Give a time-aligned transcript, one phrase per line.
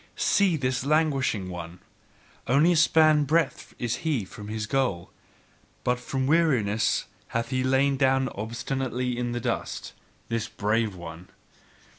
[0.15, 1.77] See this languishing one!
[2.47, 5.11] Only a span breadth is he from his goal;
[5.83, 9.93] but from weariness hath he lain down obstinately in the dust,
[10.27, 11.29] this brave one!